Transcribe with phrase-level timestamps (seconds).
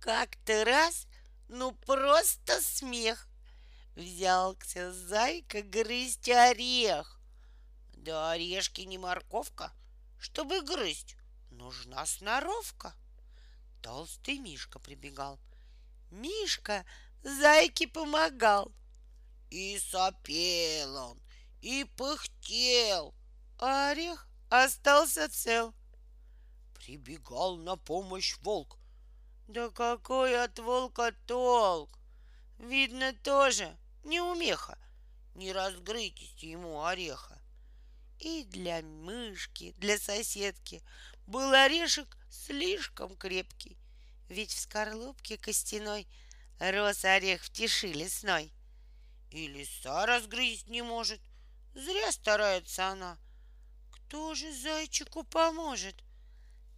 [0.00, 1.06] Как-то раз,
[1.48, 3.28] ну просто смех.
[3.96, 7.20] Взялся зайка грызть орех.
[7.94, 9.72] Да орешки не морковка.
[10.18, 11.16] Чтобы грызть,
[11.50, 12.94] нужна сноровка.
[13.82, 15.38] Толстый Мишка прибегал.
[16.10, 16.84] Мишка
[17.22, 18.72] зайке помогал.
[19.50, 21.22] И сопел он,
[21.62, 23.14] и пыхтел,
[23.58, 25.74] а орех остался цел.
[26.74, 28.77] Прибегал на помощь волк.
[29.48, 31.98] Да какой от волка толк?
[32.58, 34.78] Видно, тоже неумеха.
[35.34, 37.40] Не разгрытите ему ореха.
[38.18, 40.82] И для мышки, для соседки
[41.26, 43.78] был орешек слишком крепкий.
[44.28, 46.06] Ведь в скорлупке костяной
[46.58, 48.52] рос орех в тиши лесной.
[49.30, 51.22] И лиса разгрызть не может,
[51.74, 53.16] зря старается она.
[53.92, 56.04] Кто же зайчику поможет?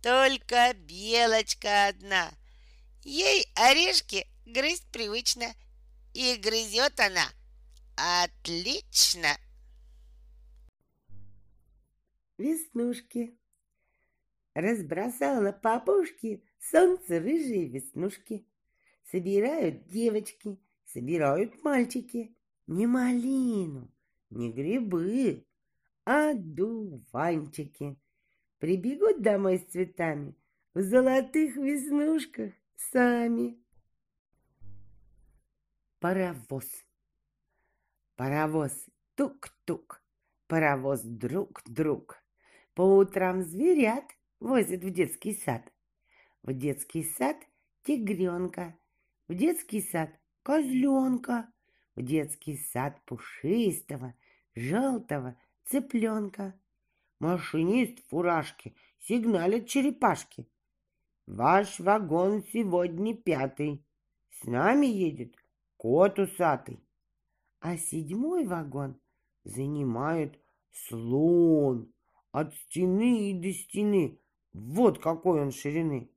[0.00, 2.32] Только белочка одна.
[3.04, 5.46] Ей орешки грызть привычно,
[6.14, 7.24] и грызет она
[7.96, 9.28] отлично.
[12.38, 13.36] Веснушки.
[14.54, 18.46] Разбросала по опушке солнце рыжие веснушки.
[19.10, 22.36] Собирают девочки, собирают мальчики.
[22.68, 23.90] Не малину,
[24.30, 25.44] не грибы,
[26.04, 27.96] а дуванчики.
[28.58, 30.36] Прибегут домой с цветами
[30.74, 33.58] в золотых веснушках сами.
[36.00, 36.66] Паровоз.
[38.16, 38.72] Паровоз
[39.14, 40.02] тук-тук,
[40.46, 42.22] паровоз друг-друг.
[42.74, 44.04] По утрам зверят
[44.42, 45.62] возят в детский сад.
[46.42, 47.36] В детский сад
[47.84, 48.76] тигренка,
[49.28, 50.10] в детский сад
[50.42, 51.52] козленка,
[51.94, 54.14] в детский сад пушистого,
[54.54, 55.36] желтого
[55.66, 56.58] цыпленка.
[57.20, 60.48] Машинист фуражки сигналит черепашки.
[61.34, 63.82] Ваш вагон сегодня пятый.
[64.28, 65.34] С нами едет
[65.78, 66.86] кот усатый.
[67.58, 69.00] А седьмой вагон
[69.42, 70.38] занимает
[70.70, 71.90] слон
[72.32, 74.20] от стены и до стены.
[74.52, 76.10] Вот какой он ширины.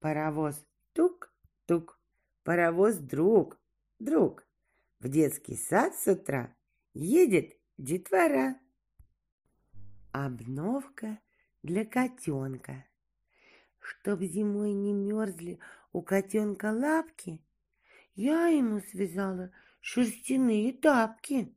[0.00, 2.00] Паровоз тук-тук,
[2.42, 3.60] паровоз друг,
[3.98, 4.48] друг.
[4.98, 6.56] В детский сад с утра
[6.94, 8.58] едет детвора.
[10.12, 11.18] Обновка
[11.62, 12.87] для котенка.
[13.88, 15.58] Чтоб зимой не мерзли
[15.92, 17.40] у котенка лапки,
[18.14, 19.50] я ему связала
[19.80, 21.56] шерстяные тапки.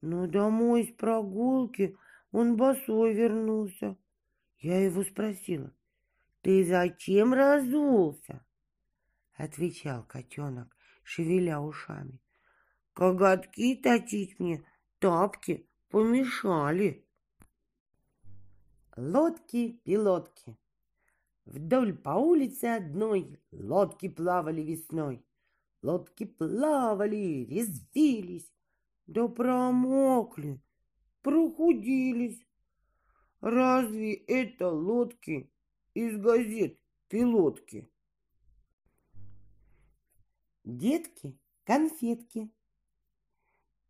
[0.00, 1.98] Но домой с прогулки
[2.32, 3.98] он босой вернулся.
[4.60, 5.70] Я его спросила,
[6.40, 8.42] «Ты зачем разулся?»
[9.34, 12.18] Отвечал котенок, шевеля ушами.
[12.94, 14.64] «Коготки точить мне
[14.98, 17.04] тапки помешали».
[18.96, 20.56] Лодки-пилотки.
[21.44, 25.24] Вдоль по улице одной лодки плавали весной.
[25.82, 28.52] Лодки плавали, резвились,
[29.06, 30.60] да промокли,
[31.22, 32.46] прохудились.
[33.40, 35.50] Разве это лодки
[35.94, 36.78] из газет
[37.08, 37.90] пилотки?
[40.64, 42.50] Детки, конфетки.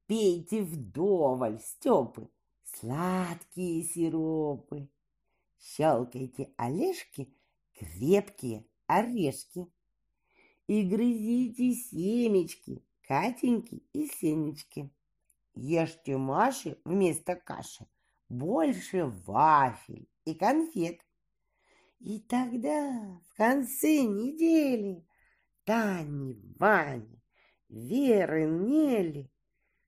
[0.06, 2.31] Пейте вдоволь, Степы,
[2.62, 4.88] сладкие сиропы.
[5.59, 7.34] Щелкайте олешки,
[7.81, 9.67] крепкие орешки
[10.67, 14.91] и грызите семечки, Катеньки и Сенечки.
[15.55, 17.87] Ешьте Маши вместо каши
[18.29, 21.01] больше вафель и конфет.
[21.99, 25.05] И тогда в конце недели
[25.65, 27.21] Тани, Вани,
[27.69, 29.31] Веры, Нели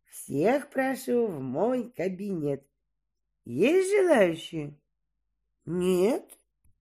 [0.04, 2.66] всех прошу в мой кабинет.
[3.44, 4.78] Есть желающие?
[5.64, 6.41] Нет?